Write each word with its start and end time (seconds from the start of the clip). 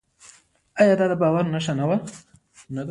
آیا 0.81 0.93
دا 0.99 1.05
د 1.11 1.13
باور 1.21 1.43
نښه 1.53 1.73
نه 1.79 1.85
ده؟ 1.89 1.97